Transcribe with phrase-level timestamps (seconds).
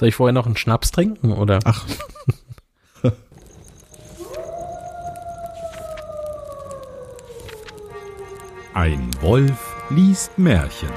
[0.00, 1.58] Soll ich vorher noch einen Schnaps trinken oder?
[1.64, 1.86] Ach.
[8.72, 10.88] Ein Wolf liest Märchen.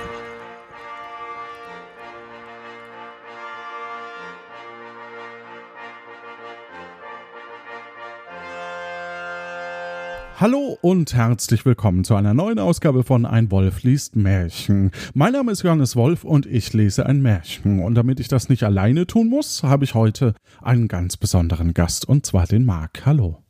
[10.39, 14.89] Hallo und herzlich willkommen zu einer neuen Ausgabe von Ein Wolf liest Märchen.
[15.13, 17.79] Mein Name ist Johannes Wolf und ich lese ein Märchen.
[17.79, 22.09] Und damit ich das nicht alleine tun muss, habe ich heute einen ganz besonderen Gast
[22.09, 23.05] und zwar den Marc.
[23.05, 23.43] Hallo.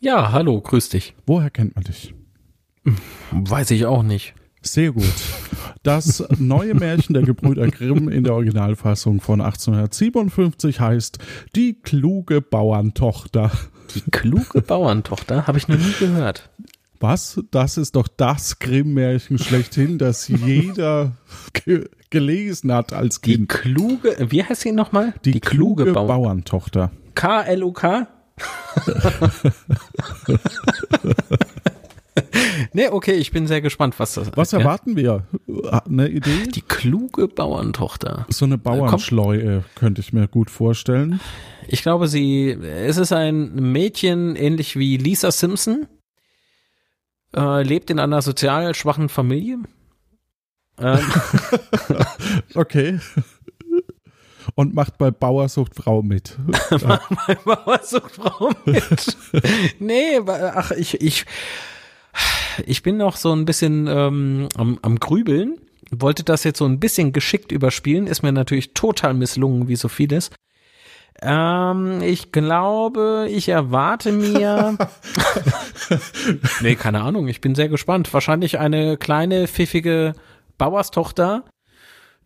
[0.00, 1.14] Ja, hallo, grüß dich.
[1.26, 2.14] Woher kennt man dich?
[3.32, 4.34] Weiß ich auch nicht.
[4.60, 5.04] Sehr gut.
[5.82, 11.18] Das neue Märchen der Gebrüder Grimm in der Originalfassung von 1857 heißt
[11.56, 13.50] Die kluge Bauerntochter.
[13.94, 16.48] Die kluge Bauerntochter habe ich noch nie gehört.
[17.00, 17.40] Was?
[17.50, 21.12] Das ist doch das Grimm-Märchen schlechthin, das jeder
[21.52, 23.50] ge gelesen hat als Die Kind.
[23.50, 25.12] kluge, wie heißt sie nochmal?
[25.26, 26.90] Die, kluge, Bauerntochter.
[27.14, 28.08] K-L-U-K?
[32.72, 34.60] nee, okay, ich bin sehr gespannt, was das Was ja?
[34.60, 35.26] erwarten wir?
[35.86, 36.46] Eine Idee?
[36.54, 38.26] Die kluge Bauerntochter.
[38.28, 41.20] So eine Bauernschleue könnte ich mir gut vorstellen.
[41.66, 45.86] Ich glaube, sie, es ist ein Mädchen, ähnlich wie Lisa Simpson,
[47.36, 49.58] äh, lebt in einer sozial schwachen Familie.
[50.80, 50.98] Ähm,
[52.54, 53.00] Okay.
[54.54, 56.36] Und macht bei Bauersucht Frau mit.
[57.44, 59.16] Mama sucht Frau mit.
[59.78, 61.26] nee, ach, ich, ich,
[62.66, 65.58] ich bin noch so ein bisschen ähm, am, am Grübeln.
[65.90, 69.88] Wollte das jetzt so ein bisschen geschickt überspielen, ist mir natürlich total misslungen, wie so
[69.88, 70.30] vieles.
[71.20, 74.76] Ähm, ich glaube, ich erwarte mir.
[76.60, 78.12] nee, keine Ahnung, ich bin sehr gespannt.
[78.12, 80.12] Wahrscheinlich eine kleine, pfiffige
[80.58, 81.44] Bauerstochter,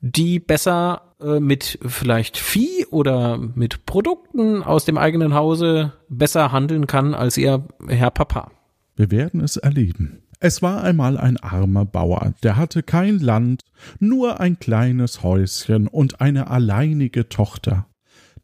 [0.00, 6.86] die besser äh, mit vielleicht Vieh oder mit Produkten aus dem eigenen Hause besser handeln
[6.86, 8.50] kann als ihr Herr Papa.
[8.96, 10.21] Wir werden es erleben.
[10.44, 13.62] Es war einmal ein armer Bauer, der hatte kein Land,
[14.00, 17.86] nur ein kleines Häuschen und eine alleinige Tochter.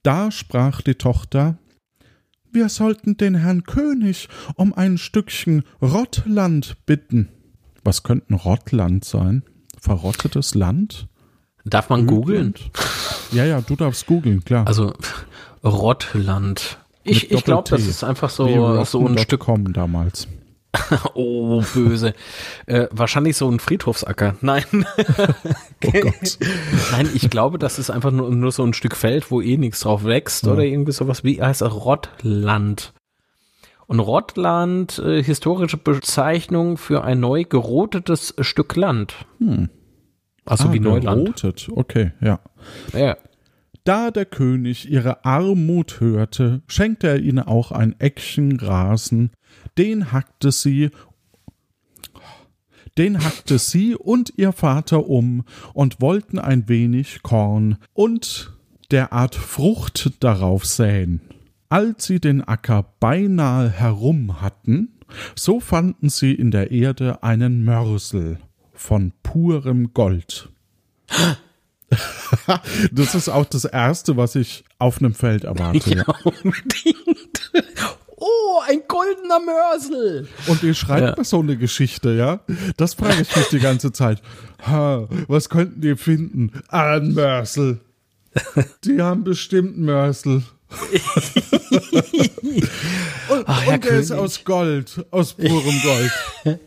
[0.05, 1.59] Da sprach die Tochter
[2.53, 7.31] Wir sollten den Herrn König um ein Stückchen Rottland bitten.
[7.83, 9.43] Was könnte ein Rottland sein?
[9.81, 11.09] Verrottetes Land?
[11.65, 12.55] Darf man googeln?
[13.33, 14.69] Ja, ja, du darfst googeln, klar.
[14.69, 14.93] Also
[15.65, 16.79] Rottland.
[17.03, 19.49] Ich, ich glaube, das ist einfach so, so ein Stück.
[19.49, 20.29] Rotten.com damals.
[21.15, 22.15] Oh, böse.
[22.67, 24.37] äh, wahrscheinlich so ein Friedhofsacker.
[24.41, 24.65] Nein.
[25.87, 26.39] Oh Gott.
[26.91, 29.81] Nein, ich glaube, das ist einfach nur, nur so ein Stück Feld, wo eh nichts
[29.81, 31.23] drauf wächst oder irgendwie sowas.
[31.23, 31.73] Wie heißt das?
[31.73, 32.93] Rottland.
[33.87, 39.15] Und Rottland, äh, historische Bezeichnung für ein neu gerotetes Stück Land.
[40.45, 41.25] Also Ah, wie Neuland.
[41.27, 41.69] gerotet.
[41.73, 42.41] Okay, ja.
[42.93, 43.17] Ja.
[43.85, 49.31] Da der König ihre Armut hörte, schenkte er ihnen auch ein Eckchen Rasen,
[49.79, 50.91] den hackte sie,
[52.99, 58.53] den hackte sie und ihr Vater um und wollten ein wenig Korn und
[58.91, 61.21] der Art Frucht darauf säen.
[61.69, 64.99] Als sie den Acker beinahe herum hatten,
[65.35, 68.39] so fanden sie in der Erde einen Mörsel
[68.73, 70.51] von purem Gold.
[72.93, 75.95] Das ist auch das Erste, was ich auf einem Feld erwarte.
[75.97, 77.51] Ja, unbedingt.
[78.29, 80.29] Oh, ein goldener Mörsel.
[80.47, 81.25] Und wie schreibt Ja.
[81.25, 82.41] so eine Geschichte, ja?
[82.77, 84.21] Das frage ich mich die ganze Zeit.
[84.67, 86.53] Ha, was könnten die finden?
[86.69, 87.81] Ah, ein Mörsel.
[88.85, 90.43] Die haben bestimmt Mörsel.
[93.29, 96.13] und Ach, und der ist aus Gold, aus purem Gold.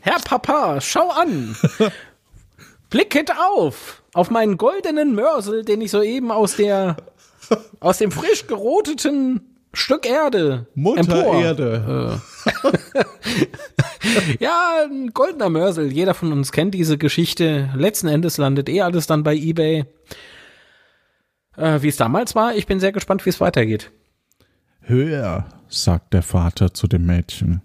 [0.00, 1.56] Herr Papa, schau an.
[2.90, 6.96] Blicket auf, auf meinen goldenen Mörsel, den ich soeben aus der,
[7.80, 9.47] aus dem frisch geroteten
[9.78, 11.40] Stück Erde Mutter empor.
[11.40, 12.20] Erde.
[14.40, 15.92] Ja, ein goldener Mörsel.
[15.92, 17.70] Jeder von uns kennt diese Geschichte.
[17.74, 19.84] Letzten Endes landet eh alles dann bei eBay.
[21.56, 23.90] Äh, wie es damals war, ich bin sehr gespannt, wie es weitergeht.
[24.80, 27.62] Hör, sagt der Vater zu dem Mädchen,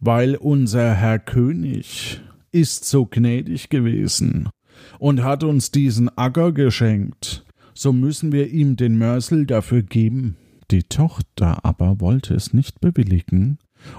[0.00, 2.20] weil unser Herr König
[2.52, 4.48] ist so gnädig gewesen
[4.98, 7.44] und hat uns diesen Acker geschenkt,
[7.74, 10.36] so müssen wir ihm den Mörsel dafür geben.
[10.70, 13.58] Die Tochter aber wollte es nicht bewilligen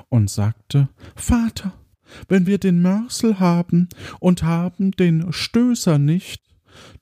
[0.09, 1.73] und sagte Vater,
[2.27, 3.89] wenn wir den Mörsel haben
[4.19, 6.41] und haben den Stößer nicht,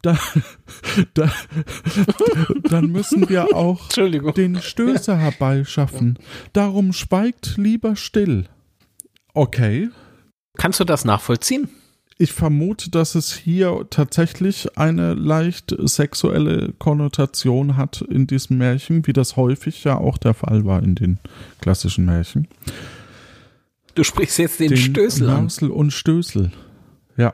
[0.01, 0.17] da,
[1.13, 1.31] da,
[2.63, 6.19] dann müssen wir auch den Stößer herbeischaffen.
[6.53, 8.47] Darum schweigt lieber still.
[9.33, 9.89] Okay.
[10.57, 11.69] Kannst du das nachvollziehen?
[12.17, 19.13] Ich vermute, dass es hier tatsächlich eine leicht sexuelle Konnotation hat in diesem Märchen, wie
[19.13, 21.19] das häufig ja auch der Fall war in den
[21.59, 22.47] klassischen Märchen.
[23.95, 25.41] Du sprichst jetzt den, den Stößel an.
[25.41, 26.51] Mörzel und Stößel.
[27.17, 27.33] Ja.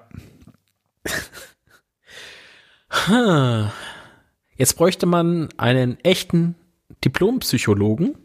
[4.55, 6.55] Jetzt bräuchte man einen echten
[7.03, 8.17] Diplompsychologen.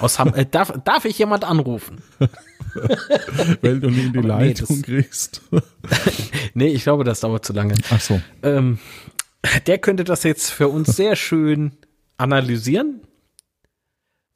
[0.00, 2.02] Aus Ham äh, darf, darf ich jemand anrufen?
[3.60, 5.42] Weil du nie in die Aber Leitung nee, kriegst.
[6.54, 7.74] nee, ich glaube, das dauert zu lange.
[7.90, 8.20] Ach so.
[8.42, 8.78] Ähm,
[9.66, 11.72] der könnte das jetzt für uns sehr schön
[12.16, 13.00] analysieren.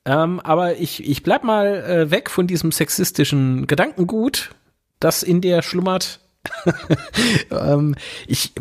[0.05, 4.51] Ähm, aber ich, ich bleib mal äh, weg von diesem sexistischen Gedankengut,
[4.99, 6.21] das in dir schlummert.
[7.51, 7.95] ähm,
[8.27, 8.53] ich,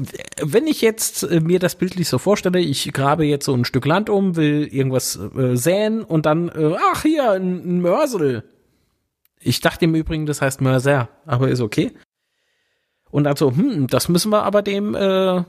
[0.41, 3.85] wenn ich jetzt äh, mir das bildlich so vorstelle, ich grabe jetzt so ein Stück
[3.85, 8.43] Land um, will irgendwas äh, säen und dann, äh, ach hier, ein, ein Mörsel.
[9.39, 11.91] Ich dachte im Übrigen, das heißt Mörser, aber ist okay.
[13.09, 15.43] Und also, hm, das müssen wir aber dem äh,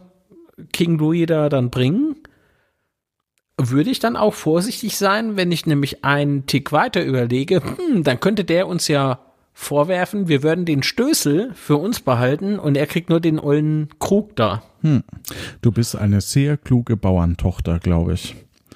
[0.73, 2.17] King Louis da dann bringen.
[3.58, 8.19] Würde ich dann auch vorsichtig sein, wenn ich nämlich einen Tick weiter überlege, hm, dann
[8.19, 13.10] könnte der uns ja vorwerfen, wir würden den Stößel für uns behalten und er kriegt
[13.10, 14.62] nur den ollen Krug da.
[14.81, 15.02] Hm.
[15.60, 18.34] Du bist eine sehr kluge Bauerntochter, glaube ich.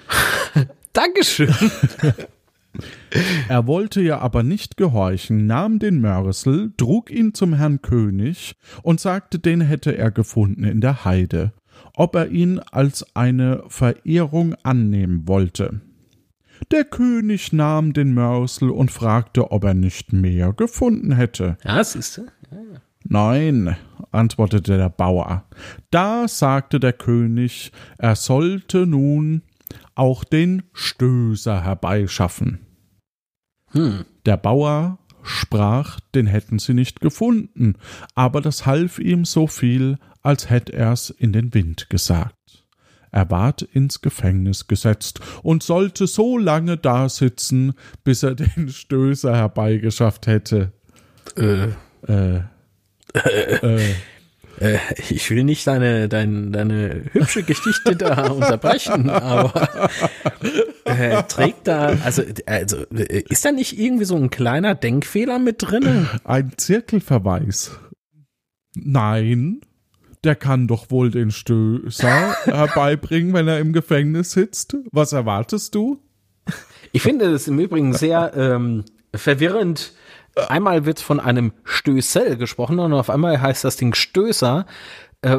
[0.93, 1.55] Dankeschön.
[3.49, 9.00] er wollte ja aber nicht gehorchen, nahm den Mörsel, trug ihn zum Herrn König und
[9.00, 11.52] sagte, den hätte er gefunden in der Heide,
[11.94, 15.81] ob er ihn als eine Verehrung annehmen wollte.
[16.70, 21.58] Der König nahm den Mörsel und fragte, ob er nicht mehr gefunden hätte.
[21.64, 22.23] Ja, siehst du.
[22.50, 22.81] Ja.
[23.08, 23.76] Nein,
[24.11, 25.44] antwortete der Bauer.
[25.91, 29.43] Da sagte der König, er sollte nun
[29.94, 32.61] auch den Stößer herbeischaffen.
[33.70, 34.05] Hm.
[34.25, 37.75] Der Bauer sprach, den hätten sie nicht gefunden,
[38.14, 42.35] aber das half ihm so viel, als hätt er's in den Wind gesagt.
[43.12, 47.75] Er ward ins Gefängnis gesetzt und sollte so lange dasitzen,
[48.05, 50.73] bis er den Stößer herbeigeschafft hätte.
[51.37, 51.69] Äh.
[52.08, 52.41] Äh.
[53.62, 53.94] äh.
[54.61, 54.79] Äh,
[55.11, 59.91] ich will nicht deine, deine, deine hübsche Geschichte da unterbrechen, aber
[60.85, 66.08] äh, trägt da, also, also ist da nicht irgendwie so ein kleiner Denkfehler mit drin?
[66.25, 67.73] Ein Zirkelverweis.
[68.75, 69.61] Nein,
[70.26, 74.76] der kann doch wohl den Stößer herbeibringen, wenn er im Gefängnis sitzt.
[74.90, 76.02] Was erwartest du?
[76.93, 78.84] Ich finde es im Übrigen sehr ähm,
[79.14, 79.93] verwirrend.
[80.49, 84.67] Einmal wird von einem Stößel gesprochen und auf einmal heißt das Ding Stößer.
[85.23, 85.38] Äh,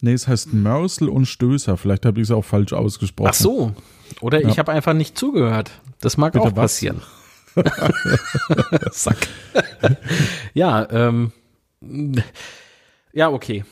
[0.00, 1.76] nee, es heißt Mörsel und Stößer.
[1.76, 3.30] Vielleicht habe ich es auch falsch ausgesprochen.
[3.30, 3.72] Ach so.
[4.20, 4.48] Oder ja.
[4.48, 5.72] ich habe einfach nicht zugehört.
[6.00, 7.00] Das mag Bitte auch passieren.
[8.92, 9.16] Sack.
[10.54, 11.32] ja, ähm,
[13.12, 13.64] ja, okay.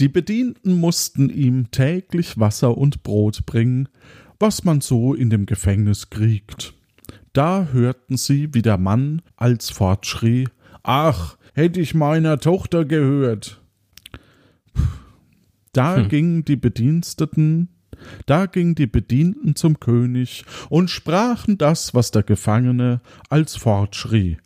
[0.00, 3.88] Die Bedienten mussten ihm täglich Wasser und Brot bringen,
[4.40, 6.74] was man so in dem Gefängnis kriegt.
[7.32, 10.48] Da hörten sie, wie der Mann als fortschrie
[10.82, 13.60] Ach, hätte ich meiner Tochter gehört.
[15.72, 16.08] Da hm.
[16.08, 17.68] gingen die Bediensteten,
[18.26, 23.00] da gingen die Bedienten zum König und sprachen das, was der Gefangene
[23.30, 24.36] als fortschrie.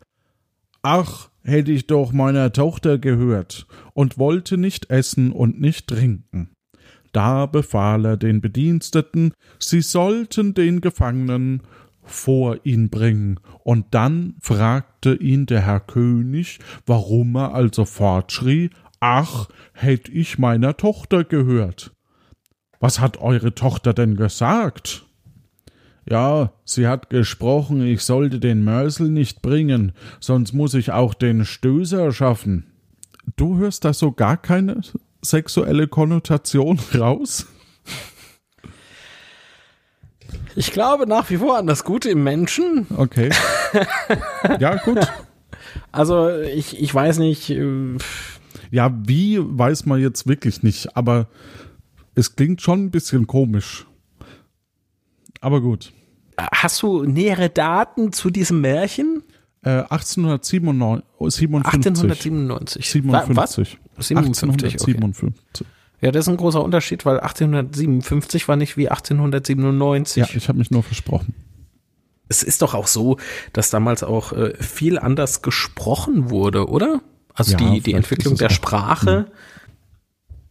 [0.81, 6.49] Ach, hätte ich doch meiner Tochter gehört und wollte nicht essen und nicht trinken.
[7.11, 11.63] Da befahl er den Bediensteten, sie sollten den Gefangenen
[12.03, 18.69] vor ihn bringen, und dann fragte ihn der Herr König, warum er also fortschrie,
[18.99, 21.91] ach, hätt ich meiner Tochter gehört.
[22.79, 25.05] Was hat eure Tochter denn gesagt?
[26.09, 31.45] Ja, sie hat gesprochen, ich sollte den Mörsel nicht bringen, sonst muss ich auch den
[31.45, 32.65] Stößer schaffen.
[33.35, 34.81] Du hörst da so gar keine
[35.21, 37.45] sexuelle Konnotation raus?
[40.55, 42.87] Ich glaube nach wie vor an das Gute im Menschen.
[42.95, 43.29] Okay.
[44.59, 44.99] Ja, gut.
[45.91, 47.49] Also ich, ich weiß nicht.
[47.51, 47.97] Äh,
[48.71, 51.27] ja, wie weiß man jetzt wirklich nicht, aber
[52.15, 53.85] es klingt schon ein bisschen komisch.
[55.41, 55.91] Aber gut.
[56.51, 59.23] Hast du nähere Daten zu diesem Märchen?
[59.61, 61.03] Äh, 1857.
[61.19, 62.89] 1897.
[62.89, 63.35] 57.
[63.35, 63.55] Was?
[63.55, 63.79] 57.
[63.97, 65.33] 1857.
[65.53, 65.65] Okay.
[66.01, 70.17] Ja, das ist ein großer Unterschied, weil 1857 war nicht wie 1897.
[70.17, 71.33] Ja, ich habe mich nur versprochen.
[72.29, 73.17] Es ist doch auch so,
[73.53, 77.01] dass damals auch äh, viel anders gesprochen wurde, oder?
[77.33, 79.25] Also ja, die, die Entwicklung der Sprache hm.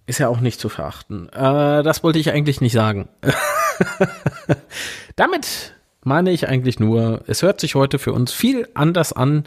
[0.06, 1.28] ist ja auch nicht zu verachten.
[1.30, 3.08] Äh, das wollte ich eigentlich nicht sagen.
[5.16, 5.77] Damit
[6.08, 9.44] meine ich eigentlich nur, es hört sich heute für uns viel anders an,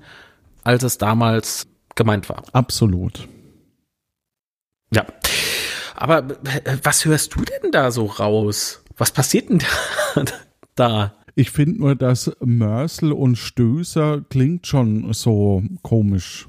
[0.63, 2.44] als es damals gemeint war.
[2.53, 3.27] Absolut.
[4.94, 5.06] Ja.
[5.96, 8.84] Aber äh, was hörst du denn da so raus?
[8.98, 9.60] Was passiert denn
[10.15, 10.24] da?
[10.75, 11.13] da?
[11.36, 16.48] Ich finde nur, dass Mörsel und Stößer klingt schon so komisch.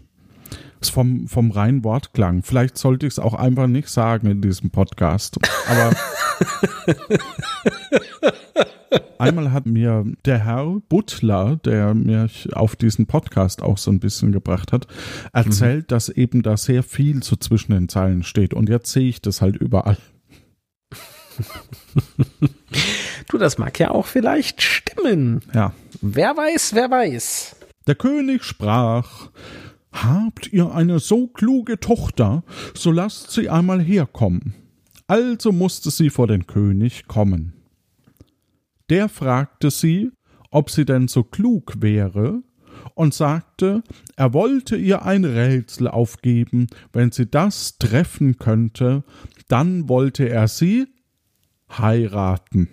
[0.83, 2.43] Vom, vom reinen Wortklang.
[2.43, 5.39] Vielleicht sollte ich es auch einfach nicht sagen in diesem Podcast.
[5.69, 5.95] Aber
[9.19, 14.33] einmal hat mir der Herr Butler, der mich auf diesen Podcast auch so ein bisschen
[14.33, 14.87] gebracht hat,
[15.33, 15.89] erzählt, mhm.
[15.89, 18.55] dass eben da sehr viel so zwischen den Zeilen steht.
[18.55, 19.99] Und jetzt sehe ich das halt überall.
[23.29, 25.41] du, das mag ja auch vielleicht stimmen.
[25.55, 25.73] Ja.
[26.01, 27.57] Wer weiß, wer weiß.
[27.87, 29.31] Der König sprach,
[29.93, 32.43] Habt ihr eine so kluge Tochter,
[32.75, 34.55] so lasst sie einmal herkommen.
[35.07, 37.53] Also musste sie vor den König kommen.
[38.93, 40.13] Der fragte sie,
[40.51, 42.43] ob sie denn so klug wäre,
[42.95, 43.83] und sagte,
[44.17, 49.03] er wollte ihr ein Rätsel aufgeben, wenn sie das treffen könnte,
[49.49, 50.89] dann wollte er sie
[51.71, 52.69] heiraten.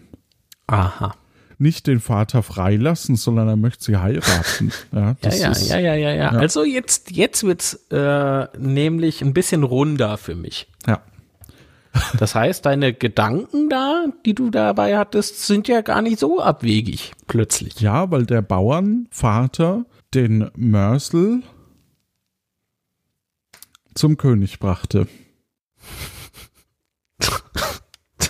[0.67, 1.15] Aha
[1.59, 4.71] nicht den Vater freilassen, sondern er möchte sie heiraten.
[4.93, 9.33] Ja, ja, ja, ist, ja, ja, ja, ja, Also jetzt, jetzt wird's äh, nämlich ein
[9.33, 10.67] bisschen runder für mich.
[10.88, 11.01] Ja.
[12.17, 17.13] Das heißt, deine Gedanken da, die du dabei hattest, sind ja gar nicht so abwegig
[17.27, 17.79] plötzlich.
[17.79, 21.43] Ja, weil der Bauernvater den Mörsel
[23.96, 25.08] zum König brachte.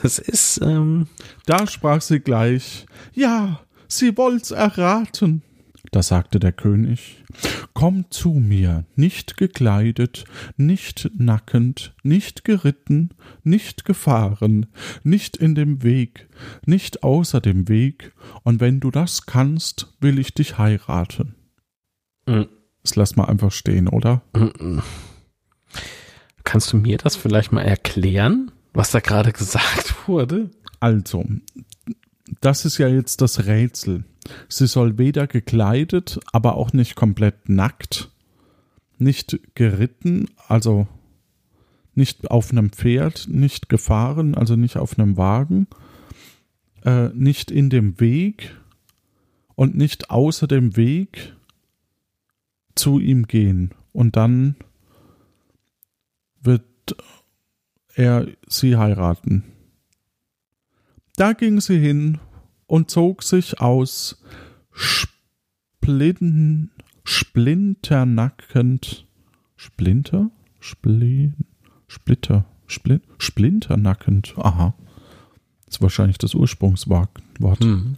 [0.01, 0.61] Das ist.
[0.61, 1.07] Ähm
[1.45, 5.43] da sprach sie gleich: Ja, sie wollt's erraten.
[5.91, 7.23] Da sagte der König:
[7.73, 10.25] Komm zu mir, nicht gekleidet,
[10.57, 13.09] nicht nackend, nicht geritten,
[13.43, 14.67] nicht gefahren,
[15.03, 16.29] nicht in dem Weg,
[16.65, 21.35] nicht außer dem Weg, und wenn du das kannst, will ich dich heiraten.
[22.27, 22.47] Mhm.
[22.83, 24.21] Das lass mal einfach stehen, oder?
[24.33, 24.81] Mhm.
[26.43, 28.51] Kannst du mir das vielleicht mal erklären?
[28.73, 30.49] was da gerade gesagt wurde?
[30.79, 31.25] Also,
[32.41, 34.03] das ist ja jetzt das Rätsel.
[34.47, 38.11] Sie soll weder gekleidet, aber auch nicht komplett nackt,
[38.97, 40.87] nicht geritten, also
[41.95, 45.67] nicht auf einem Pferd, nicht gefahren, also nicht auf einem Wagen,
[46.83, 48.55] äh, nicht in dem Weg
[49.55, 51.35] und nicht außer dem Weg
[52.75, 53.71] zu ihm gehen.
[53.91, 54.55] Und dann
[56.41, 56.63] wird
[57.95, 59.43] er sie heiraten.
[61.19, 62.19] Da ging sie hin
[62.65, 64.23] und zog sich aus
[64.71, 66.71] Splin,
[67.03, 69.05] splinternackend,
[69.57, 70.31] Splinter?
[70.61, 71.35] Splin,
[71.89, 74.75] Splitter, Splin, splinternackend, aha.
[75.65, 77.11] Das ist wahrscheinlich das Ursprungswort.
[77.59, 77.95] Mhm.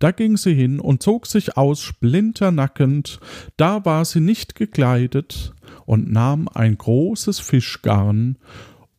[0.00, 3.20] Da ging sie hin und zog sich aus splinternackend,
[3.56, 5.54] da war sie nicht gekleidet
[5.86, 8.36] und nahm ein großes Fischgarn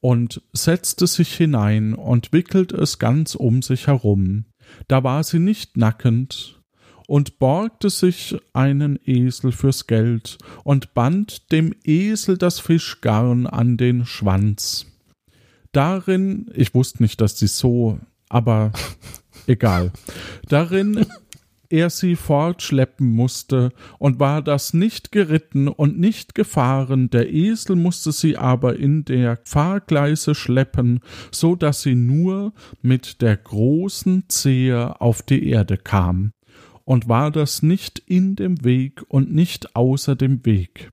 [0.05, 4.45] und setzte sich hinein und wickelte es ganz um sich herum.
[4.87, 6.61] Da war sie nicht nackend
[7.07, 14.05] und borgte sich einen Esel fürs Geld und band dem Esel das Fischgarn an den
[14.05, 14.85] Schwanz.
[15.71, 18.73] Darin, ich wusste nicht, dass sie so, aber
[19.47, 19.91] egal.
[20.49, 21.07] Darin
[21.69, 28.11] er sie fortschleppen musste, und war das nicht geritten und nicht gefahren, der Esel musste
[28.11, 30.99] sie aber in der Fahrgleise schleppen,
[31.31, 36.31] so dass sie nur mit der großen Zehe auf die Erde kam.
[36.83, 40.91] Und war das nicht in dem Weg und nicht außer dem Weg.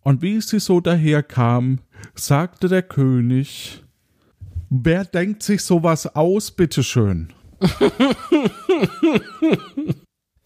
[0.00, 1.80] Und wie sie so daherkam,
[2.14, 3.82] sagte der König,
[4.74, 7.28] Wer denkt sich sowas aus, bitteschön?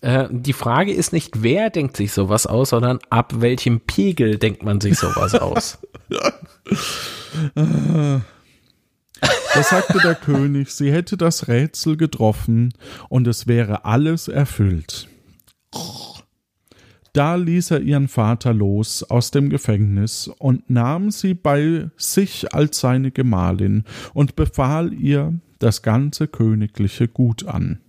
[0.00, 4.62] Äh, die Frage ist nicht, wer denkt sich sowas aus, sondern ab welchem Pegel denkt
[4.62, 5.78] man sich sowas aus.
[9.54, 12.74] Da sagte der König, sie hätte das Rätsel getroffen
[13.08, 15.08] und es wäre alles erfüllt.
[17.14, 22.80] Da ließ er ihren Vater los aus dem Gefängnis und nahm sie bei sich als
[22.80, 27.80] seine Gemahlin und befahl ihr, das ganze königliche Gut an.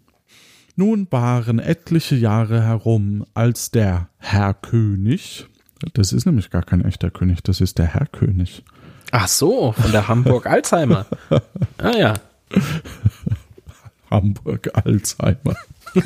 [0.75, 5.47] Nun waren etliche Jahre herum, als der Herr König,
[5.93, 8.63] das ist nämlich gar kein echter König, das ist der Herr König.
[9.11, 11.05] Ach so, von der Hamburg Alzheimer.
[11.79, 12.13] Ah ja.
[14.09, 15.55] Hamburg Alzheimer.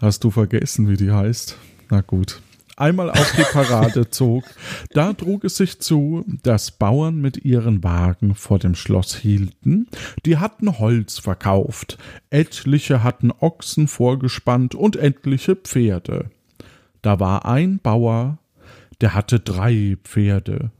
[0.00, 1.56] Hast du vergessen, wie die heißt?
[1.90, 2.42] Na gut
[2.76, 4.44] einmal auf die Parade zog,
[4.90, 9.88] da trug es sich zu, dass Bauern mit ihren Wagen vor dem Schloss hielten,
[10.26, 11.98] die hatten Holz verkauft,
[12.30, 16.30] etliche hatten Ochsen vorgespannt und etliche Pferde.
[17.02, 18.38] Da war ein Bauer,
[19.00, 20.70] der hatte drei Pferde,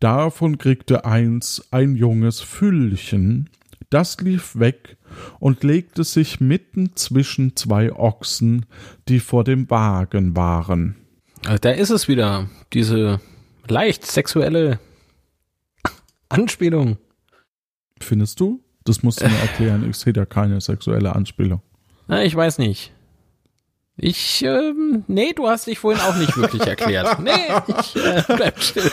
[0.00, 3.50] Davon kriegte eins ein junges Füllchen,
[3.90, 4.96] das lief weg
[5.38, 8.66] und legte sich mitten zwischen zwei Ochsen,
[9.08, 10.96] die vor dem Wagen waren.
[11.46, 13.20] Also da ist es wieder, diese
[13.68, 14.80] leicht sexuelle
[16.28, 16.98] Anspielung.
[18.00, 18.60] Findest du?
[18.84, 19.88] Das musst du mir erklären.
[19.88, 21.62] Ich sehe da keine sexuelle Anspielung.
[22.08, 22.92] Na, ich weiß nicht.
[23.98, 27.18] Ich, ähm, nee, du hast dich vorhin auch nicht wirklich erklärt.
[27.26, 27.30] Nee,
[27.66, 28.90] ich äh, bleib still.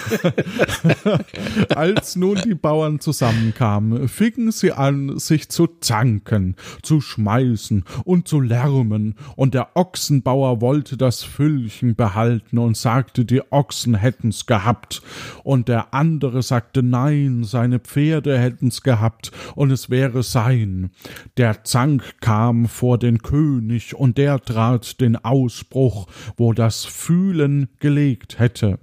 [1.75, 8.39] Als nun die Bauern zusammenkamen, fingen sie an, sich zu zanken, zu schmeißen und zu
[8.39, 15.01] lärmen, und der Ochsenbauer wollte das Füllchen behalten und sagte, die Ochsen hätten's gehabt,
[15.43, 20.91] und der andere sagte, nein, seine Pferde hätten's gehabt, und es wäre sein.
[21.38, 26.08] Der Zank kam vor den König, und der trat den Ausspruch,
[26.38, 28.80] wo das Fühlen gelegt hätte.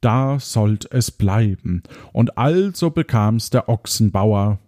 [0.00, 1.82] Da sollt es bleiben,
[2.12, 4.60] und also bekams der Ochsenbauer,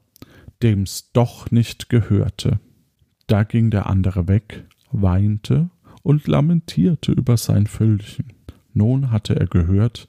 [0.63, 2.59] dem's doch nicht gehörte.
[3.27, 5.71] Da ging der andere weg, weinte
[6.03, 8.33] und lamentierte über sein Füllchen.
[8.73, 10.07] Nun hatte er gehört,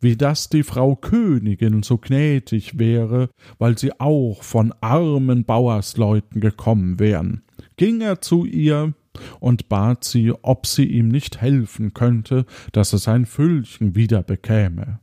[0.00, 6.98] wie das die Frau Königin so gnädig wäre, weil sie auch von armen Bauersleuten gekommen
[7.00, 7.42] wären.
[7.76, 8.94] Ging er zu ihr,
[9.40, 15.00] und bat sie, ob sie ihm nicht helfen könnte, dass er sein Füllchen wieder bekäme.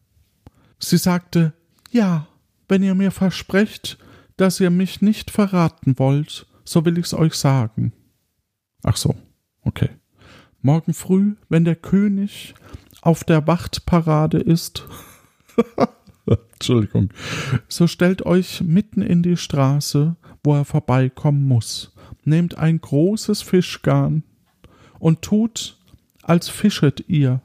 [0.80, 1.54] Sie sagte
[1.92, 2.28] Ja,
[2.68, 3.98] wenn ihr mir versprecht,
[4.38, 7.94] dass ihr mich nicht verraten wollt, so will ich's euch sagen.
[8.84, 9.16] Ach so,
[9.64, 9.90] okay.
[10.62, 12.54] Morgen früh, wenn der König
[13.02, 14.86] auf der Wachtparade ist,
[16.54, 17.10] Entschuldigung,
[17.68, 24.24] so stellt euch mitten in die Straße, wo er vorbeikommen muss, nehmt ein großes Fischgarn
[25.00, 25.78] und tut,
[26.24, 27.42] als fischet ihr,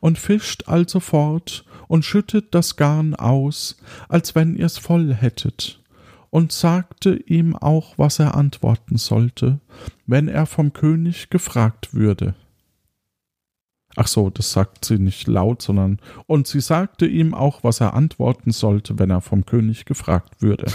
[0.00, 3.76] und fischt alsofort und schüttet das Garn aus,
[4.08, 5.80] als wenn ihr's voll hättet,
[6.30, 9.60] und sagte ihm auch, was er antworten sollte,
[10.06, 12.34] wenn er vom König gefragt würde.
[13.96, 17.94] Ach so, das sagt sie nicht laut, sondern und sie sagte ihm auch, was er
[17.94, 20.66] antworten sollte, wenn er vom König gefragt würde.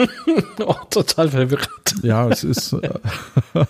[0.66, 1.68] oh, total verwirrt.
[2.02, 2.72] Ja, es ist.
[2.72, 2.90] Äh,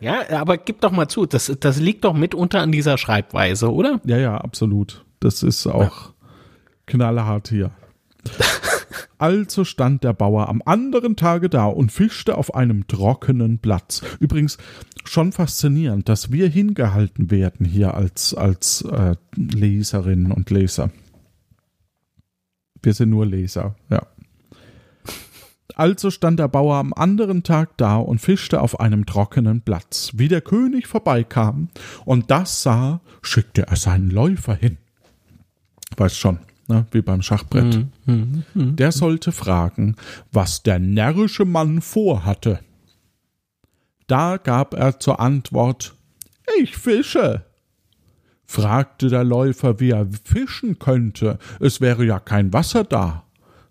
[0.00, 4.00] ja, aber gib doch mal zu, das, das liegt doch mitunter an dieser Schreibweise, oder?
[4.04, 5.04] Ja, ja, absolut.
[5.20, 6.12] Das ist auch ja.
[6.86, 7.70] knallhart hier.
[9.18, 14.02] Also stand der Bauer am anderen Tage da und fischte auf einem trockenen Platz.
[14.20, 14.58] Übrigens
[15.08, 20.90] schon faszinierend, dass wir hingehalten werden hier als, als äh, Leserinnen und Leser.
[22.82, 24.06] Wir sind nur Leser, ja.
[25.74, 30.12] Also stand der Bauer am anderen Tag da und fischte auf einem trockenen Platz.
[30.14, 31.68] Wie der König vorbeikam
[32.06, 34.78] und das sah, schickte er seinen Läufer hin.
[35.98, 36.38] Weiß schon,
[36.68, 37.86] ne, wie beim Schachbrett.
[38.06, 39.96] Mm, mm, mm, der sollte fragen,
[40.32, 42.60] was der närrische Mann vorhatte.
[44.06, 45.94] Da gab er zur Antwort
[46.58, 47.44] Ich fische.
[48.44, 53.24] Fragte der Läufer, wie er fischen könnte, es wäre ja kein Wasser da.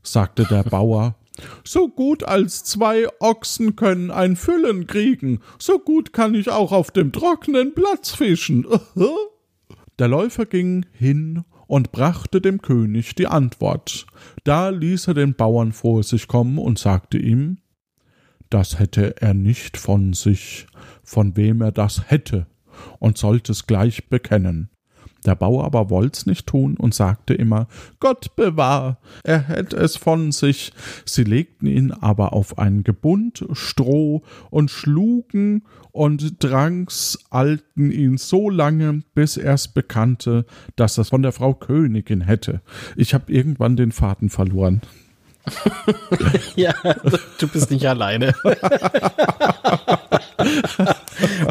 [0.04, 1.16] Sagte der Bauer
[1.64, 6.92] So gut als zwei Ochsen können ein Füllen kriegen, so gut kann ich auch auf
[6.92, 8.66] dem trockenen Platz fischen.
[9.98, 14.06] Der Läufer ging hin und brachte dem König die Antwort.
[14.44, 17.60] Da ließ er den Bauern vor sich kommen und sagte ihm,
[18.50, 20.68] das hätte er nicht von sich,
[21.04, 22.48] von wem er das hätte,
[23.00, 24.70] und sollte es gleich bekennen.
[25.26, 27.68] Der Bauer aber wollt's nicht tun und sagte immer,
[28.00, 30.72] Gott bewahr, er hätt es von sich.
[31.04, 38.50] Sie legten ihn aber auf ein Gebund Stroh und schlugen und drangs alten ihn so
[38.50, 42.62] lange, bis er's bekannte, dass es von der Frau Königin hätte.
[42.96, 44.82] Ich hab irgendwann den Faden verloren.
[46.56, 46.74] ja,
[47.40, 48.34] du bist nicht alleine.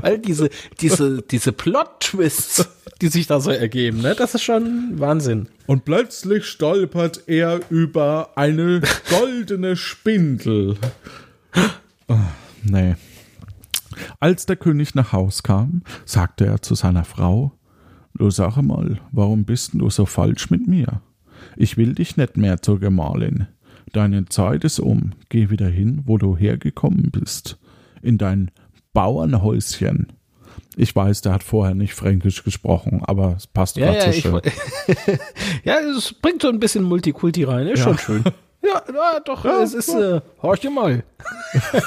[0.03, 2.69] Weil diese, diese, diese Plot-Twists,
[3.01, 5.49] die sich da so ergeben, ne, das ist schon Wahnsinn.
[5.67, 10.77] Und plötzlich stolpert er über eine goldene Spindel.
[12.09, 12.19] Oh,
[12.63, 12.97] nee.
[14.21, 17.53] Als der König nach Haus kam, sagte er zu seiner Frau,
[18.17, 21.01] Du sag mal, warum bist du so falsch mit mir?
[21.57, 23.49] Ich will dich nicht mehr zur Gemahlin.
[23.93, 25.13] Deine Zeit ist um.
[25.29, 27.59] Geh wieder hin, wo du hergekommen bist.
[28.03, 28.51] In dein
[28.93, 30.13] Bauernhäuschen.
[30.77, 34.21] Ich weiß, der hat vorher nicht Fränkisch gesprochen, aber es passt ja, gerade ja, so
[34.21, 34.41] schön.
[35.65, 37.85] ja, es bringt so ein bisschen Multikulti rein, ist ja.
[37.85, 38.25] schon schön.
[38.65, 40.17] Ja, ja doch, Ja, es ist, ja.
[40.17, 41.05] äh, horch mal.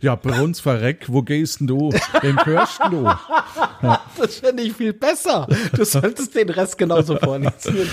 [0.00, 1.90] ja, Bruns verreck, wo gehst denn du?
[2.22, 3.04] Wem hörst du?
[3.82, 4.00] Ja.
[4.18, 5.46] Das finde ich viel besser.
[5.74, 7.86] Du solltest den Rest genauso vorlesen.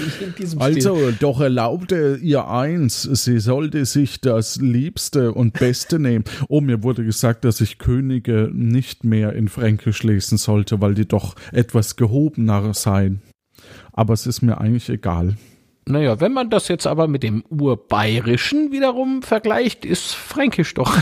[0.59, 1.17] also, Stil.
[1.19, 6.23] doch erlaubte ihr eins, sie sollte sich das Liebste und Beste nehmen.
[6.47, 11.07] Oh, mir wurde gesagt, dass ich Könige nicht mehr in Fränkisch lesen sollte, weil die
[11.07, 13.21] doch etwas gehobener seien.
[13.93, 15.35] Aber es ist mir eigentlich egal.
[15.87, 20.97] Naja, wenn man das jetzt aber mit dem Urbayerischen wiederum vergleicht, ist Fränkisch doch.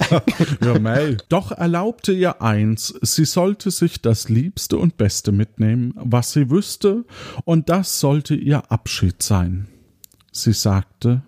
[0.60, 1.16] ja, mei.
[1.28, 7.04] Doch erlaubte ihr eins, sie sollte sich das Liebste und Beste mitnehmen, was sie wüsste,
[7.44, 9.68] und das sollte ihr Abschied sein.
[10.32, 11.22] Sie sagte,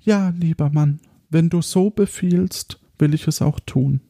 [0.00, 1.00] Ja, lieber Mann,
[1.30, 4.00] wenn du so befiehlst, will ich es auch tun.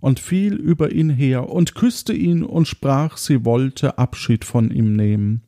[0.00, 4.94] Und fiel über ihn her und küsste ihn und sprach, sie wollte Abschied von ihm
[4.94, 5.42] nehmen.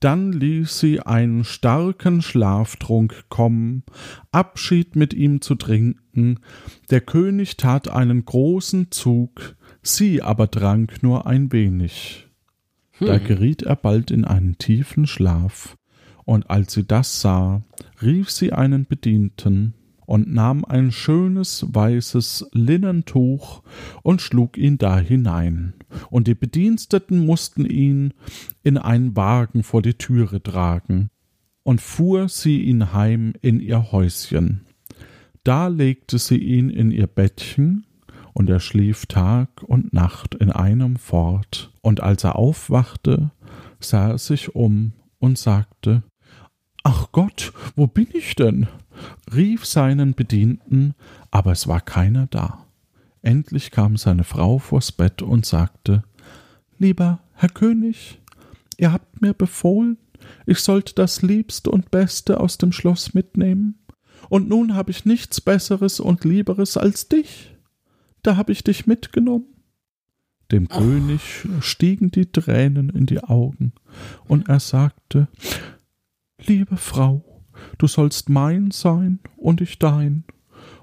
[0.00, 3.82] Dann ließ sie einen starken Schlaftrunk kommen,
[4.30, 6.40] Abschied mit ihm zu trinken.
[6.90, 12.28] Der König tat einen großen Zug, sie aber trank nur ein wenig.
[12.92, 13.06] Hm.
[13.06, 15.76] Da geriet er bald in einen tiefen Schlaf,
[16.24, 17.62] und als sie das sah,
[18.02, 19.74] rief sie einen Bedienten
[20.06, 23.62] und nahm ein schönes weißes Linnentuch
[24.02, 25.74] und schlug ihn da hinein,
[26.10, 28.14] und die Bediensteten mussten ihn
[28.62, 31.10] in einen Wagen vor die Türe tragen,
[31.64, 34.62] und fuhr sie ihn heim in ihr Häuschen.
[35.42, 37.84] Da legte sie ihn in ihr Bettchen,
[38.32, 43.30] und er schlief Tag und Nacht in einem fort, und als er aufwachte,
[43.80, 46.02] sah er sich um und sagte
[46.88, 48.68] Ach Gott, wo bin ich denn?
[49.34, 50.94] rief seinen Bedienten,
[51.32, 52.64] aber es war keiner da.
[53.22, 56.04] Endlich kam seine Frau vors Bett und sagte
[56.78, 58.20] Lieber Herr König,
[58.76, 59.98] ihr habt mir befohlen,
[60.46, 63.80] ich sollte das Liebste und Beste aus dem Schloss mitnehmen,
[64.28, 67.56] und nun habe ich nichts Besseres und Lieberes als dich.
[68.22, 69.46] Da habe ich dich mitgenommen.
[70.52, 70.78] Dem oh.
[70.78, 73.72] König stiegen die Tränen in die Augen,
[74.28, 75.26] und er sagte
[76.44, 77.24] Liebe Frau,
[77.78, 80.24] du sollst mein sein und ich dein,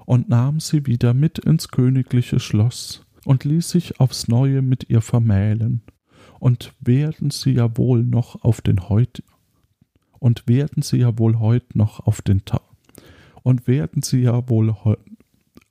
[0.06, 5.00] und nahm sie wieder mit ins königliche Schloss und ließ sich aufs neue mit ihr
[5.00, 5.82] vermählen,
[6.40, 9.22] und werden sie ja wohl noch auf den heut
[10.18, 12.62] und werden sie ja wohl heut noch auf den Tag
[13.42, 14.74] und werden sie ja wohl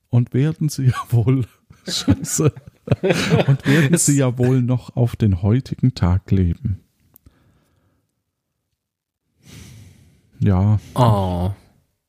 [0.10, 1.46] und werden sie ja wohl
[1.88, 2.52] Scheiße.
[3.48, 6.83] Und werden sie ja wohl noch auf den heutigen Tag leben.
[10.44, 10.80] Ja.
[10.96, 11.52] Oh.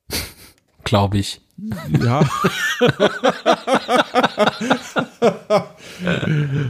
[0.83, 1.39] Glaube ich.
[1.87, 2.27] Ja.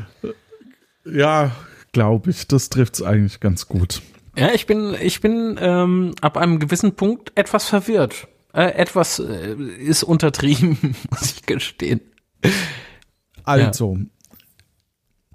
[1.05, 1.51] ja,
[1.91, 2.47] glaube ich.
[2.47, 4.03] Das trifft es eigentlich ganz gut.
[4.37, 8.27] Ja, ich bin, ich bin ähm, ab einem gewissen Punkt etwas verwirrt.
[8.53, 10.77] Äh, etwas äh, ist untertrieben,
[11.09, 12.01] muss ich gestehen.
[13.43, 14.05] Also, ja.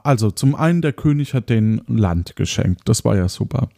[0.04, 2.82] also zum einen der König hat den Land geschenkt.
[2.84, 3.68] Das war ja super.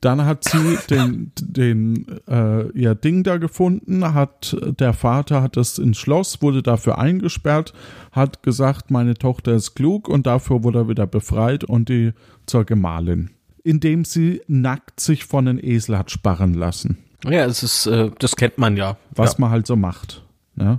[0.00, 5.78] Dann hat sie den, den äh, ihr Ding da gefunden, hat der Vater hat es
[5.78, 7.72] ins Schloss, wurde dafür eingesperrt,
[8.12, 12.12] hat gesagt, meine Tochter ist klug und dafür wurde er wieder befreit und die
[12.46, 13.30] zur Gemahlin,
[13.62, 16.98] indem sie nackt sich von einem Esel hat sparren lassen.
[17.24, 18.96] Ja, es ist, äh, das kennt man ja.
[19.14, 19.36] Was ja.
[19.40, 20.22] man halt so macht.
[20.54, 20.78] Ne?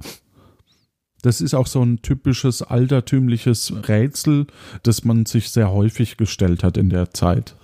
[1.21, 4.47] Das ist auch so ein typisches altertümliches Rätsel,
[4.84, 7.56] das man sich sehr häufig gestellt hat in der Zeit.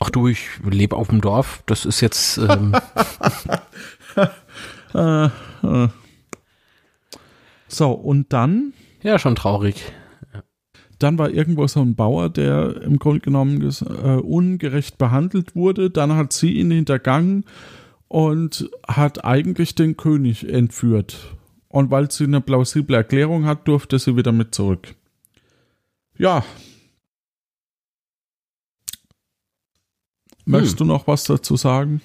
[0.00, 1.62] Ach du, ich lebe auf dem Dorf.
[1.66, 2.38] Das ist jetzt.
[2.38, 2.74] Ähm
[4.94, 5.88] äh, äh.
[7.66, 8.72] so, und dann?
[9.02, 9.92] Ja, schon traurig.
[10.98, 15.90] Dann war irgendwo so ein Bauer, der im Grunde genommen äh, ungerecht behandelt wurde.
[15.90, 17.44] Dann hat sie ihn hintergangen
[18.08, 21.36] und hat eigentlich den König entführt.
[21.68, 24.94] Und weil sie eine plausible Erklärung hat, durfte sie wieder mit zurück.
[26.16, 26.42] Ja,
[30.48, 30.86] Möchtest hm.
[30.88, 32.00] du noch was dazu sagen?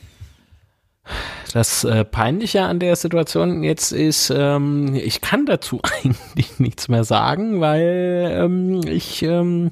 [1.53, 7.05] Das äh, Peinliche an der Situation jetzt ist, ähm, ich kann dazu eigentlich nichts mehr
[7.05, 9.71] sagen, weil ähm, ich, ähm,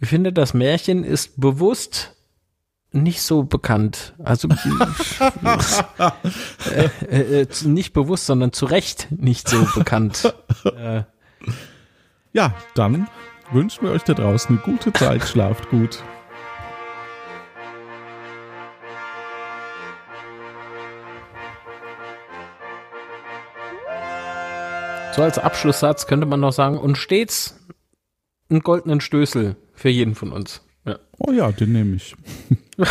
[0.00, 2.16] ich finde, das Märchen ist bewusst
[2.90, 4.14] nicht so bekannt.
[4.24, 4.48] Also
[6.74, 10.34] äh, äh, äh, nicht bewusst, sondern zu Recht nicht so bekannt.
[10.64, 11.02] Äh.
[12.32, 13.06] Ja, dann
[13.52, 16.02] wünschen wir euch da draußen eine gute Zeit, schlaft gut.
[25.16, 27.58] So als Abschlusssatz könnte man noch sagen, und stets
[28.50, 30.60] einen goldenen Stößel für jeden von uns.
[30.84, 30.98] Ja.
[31.18, 32.14] Oh ja, den nehme ich.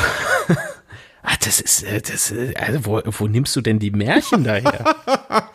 [1.27, 4.95] Ah, das ist, äh, das, äh, also wo, wo nimmst du denn die Märchen daher?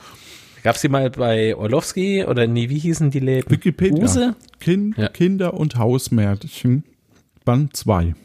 [0.64, 3.48] Gab's die mal bei Orlowski oder nee, wie hießen die Läden?
[3.48, 4.02] Wikipedia.
[4.02, 4.35] Use?
[4.59, 5.06] Kind, Ja.
[5.11, 6.83] Kinder- und Hausmärchen,
[7.44, 8.16] Band 2.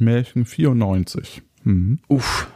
[0.00, 1.42] Märchen 94.
[1.64, 1.98] Mhm.
[2.08, 2.48] Uff.